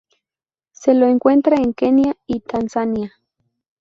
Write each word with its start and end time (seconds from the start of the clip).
Se 0.71 0.95
lo 0.95 1.05
encuentra 1.05 1.57
en 1.57 1.75
Kenia 1.75 2.17
y 2.25 2.39
Tanzania. 2.39 3.13